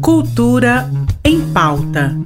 [0.00, 0.90] Cultura
[1.24, 2.16] em pauta.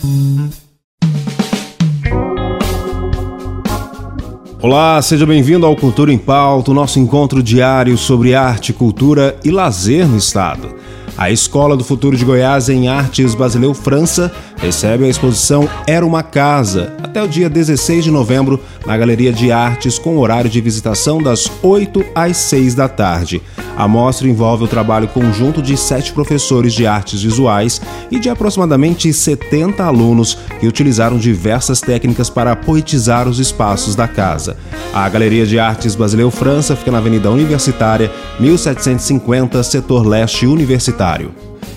[4.61, 9.51] Olá, seja bem-vindo ao Cultura em Pauta, o nosso encontro diário sobre arte, cultura e
[9.51, 10.75] lazer no estado.
[11.16, 16.23] A Escola do Futuro de Goiás em Artes Basileu França recebe a exposição Era uma
[16.23, 21.23] Casa até o dia 16 de novembro na Galeria de Artes com horário de visitação
[21.23, 23.43] das 8 às 6 da tarde.
[23.77, 29.12] A mostra envolve o trabalho conjunto de sete professores de artes visuais e de aproximadamente
[29.12, 34.56] 70 alunos que utilizaram diversas técnicas para poetizar os espaços da casa.
[34.92, 41.33] A Galeria de Artes Basileu França fica na Avenida Universitária, 1750, setor leste universitário.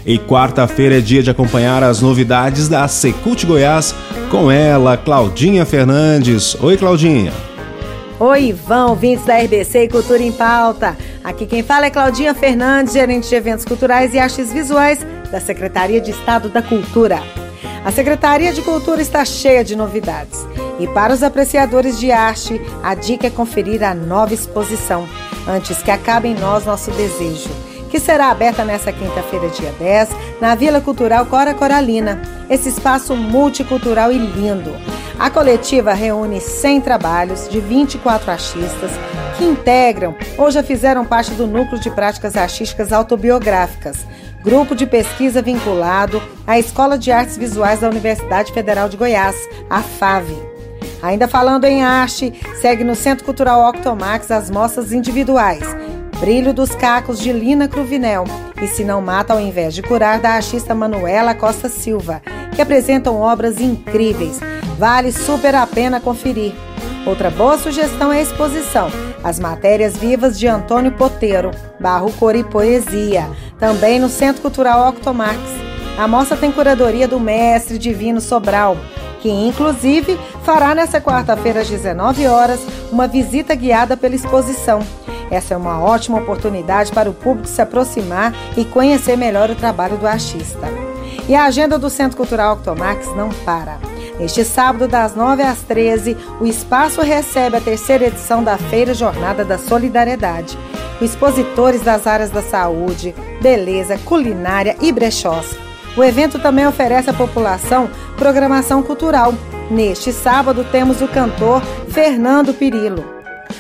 [0.06, 3.96] E quarta-feira é dia de acompanhar as novidades da Secult Goiás
[4.30, 6.56] com ela, Claudinha Fernandes.
[6.62, 7.32] Oi, Claudinha.
[8.20, 10.96] Oi, Ivan, ouvintes da RBC Cultura em Pauta.
[11.26, 15.00] Aqui quem fala é Claudinha Fernandes, gerente de eventos culturais e artes visuais
[15.32, 17.20] da Secretaria de Estado da Cultura.
[17.84, 20.46] A Secretaria de Cultura está cheia de novidades.
[20.80, 25.10] E para os apreciadores de arte, a dica é conferir a nova exposição,
[25.48, 27.50] antes que acabe em nós nosso desejo
[27.96, 30.10] que será aberta nesta quinta-feira, dia 10,
[30.42, 32.22] na Vila Cultural Cora Coralina.
[32.50, 34.76] Esse espaço multicultural e lindo.
[35.18, 38.92] A coletiva reúne 100 trabalhos de 24 artistas
[39.38, 44.06] que integram ou já fizeram parte do Núcleo de Práticas Artísticas Autobiográficas,
[44.44, 49.36] grupo de pesquisa vinculado à Escola de Artes Visuais da Universidade Federal de Goiás,
[49.70, 50.38] a FAVE.
[51.02, 55.64] Ainda falando em arte, segue no Centro Cultural Octomax as mostras individuais
[56.20, 58.24] Brilho dos Cacos de Lina Cruvinel
[58.62, 62.22] e Se Não Mata ao Invés de Curar da artista Manuela Costa Silva,
[62.56, 64.40] que apresentam obras incríveis.
[64.78, 66.54] Vale super a pena conferir.
[67.06, 68.90] Outra boa sugestão é a exposição
[69.24, 75.40] As Matérias Vivas de Antônio Poteiro, Barro Cor e Poesia, também no Centro Cultural Octomax.
[75.98, 78.76] A mostra tem curadoria do mestre Divino Sobral,
[79.22, 82.60] que inclusive fará nesta quarta-feira às 19 horas
[82.92, 84.82] uma visita guiada pela exposição
[85.32, 89.98] essa é uma ótima oportunidade para o público se aproximar e conhecer melhor o trabalho
[89.98, 90.68] do artista.
[91.28, 93.80] E a agenda do Centro Cultural Octomax não para.
[94.20, 99.44] Neste sábado, das 9 às 13, o espaço recebe a terceira edição da Feira Jornada
[99.44, 100.58] da Solidariedade,
[101.02, 105.58] expositores das áreas da saúde, beleza, culinária e brechós.
[105.98, 109.34] O evento também oferece à população programação cultural.
[109.70, 113.04] Neste sábado, temos o cantor Fernando Pirillo.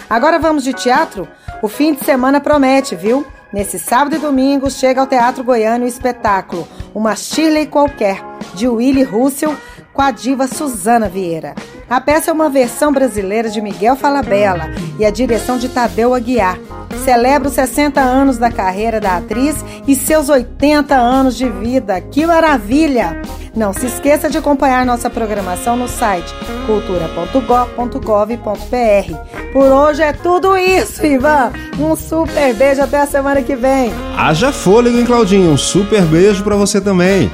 [0.09, 1.27] Agora vamos de teatro?
[1.61, 3.25] O fim de semana promete, viu?
[3.51, 8.21] Nesse sábado e domingo chega ao Teatro Goiano o espetáculo Uma Shirley Qualquer,
[8.53, 9.55] de Willie Russell,
[9.95, 11.55] com a diva Suzana Vieira.
[11.89, 14.69] A peça é uma versão brasileira de Miguel Falabella
[14.99, 16.59] e a direção de Tadeu Aguiar.
[17.03, 19.55] Celebra os 60 anos da carreira da atriz
[19.87, 22.01] e seus 80 anos de vida.
[22.01, 23.21] Que maravilha!
[23.55, 26.33] Não se esqueça de acompanhar nossa programação no site
[26.65, 29.53] cultura.gov.br.
[29.53, 31.53] Por hoje é tudo isso, Ivan.
[31.79, 33.93] Um super beijo até a semana que vem.
[34.17, 35.51] Haja fôlego, hein, Claudinho?
[35.51, 37.31] Um super beijo para você também.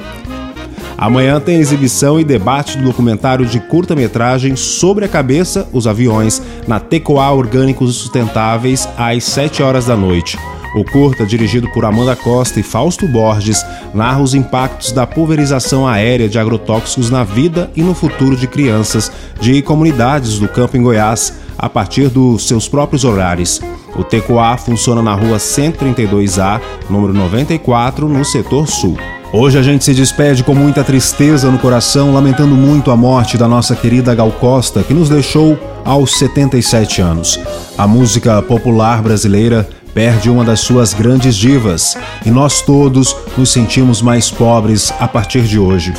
[0.96, 6.78] Amanhã tem exibição e debate do documentário de curta-metragem sobre a cabeça, os aviões, na
[6.78, 10.38] Tecoá Orgânicos Sustentáveis, às 7 horas da noite.
[10.74, 16.28] O curta, dirigido por Amanda Costa e Fausto Borges, narra os impactos da pulverização aérea
[16.28, 21.34] de agrotóxicos na vida e no futuro de crianças de comunidades do campo em Goiás,
[21.58, 23.60] a partir dos seus próprios horários.
[23.94, 28.96] O TQA funciona na rua 132A, número 94, no setor sul.
[29.34, 33.48] Hoje a gente se despede com muita tristeza no coração, lamentando muito a morte da
[33.48, 37.40] nossa querida Gal Costa, que nos deixou aos 77 anos.
[37.78, 44.02] A música popular brasileira perde uma das suas grandes divas e nós todos nos sentimos
[44.02, 45.94] mais pobres a partir de hoje.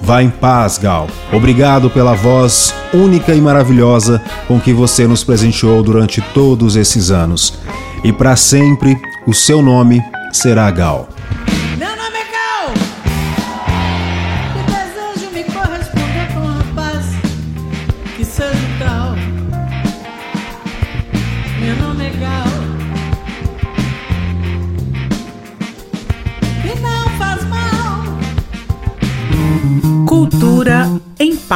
[0.00, 1.08] Vá em paz, Gal.
[1.30, 7.52] Obrigado pela voz única e maravilhosa com que você nos presenteou durante todos esses anos.
[8.02, 11.17] E para sempre, o seu nome será Gal.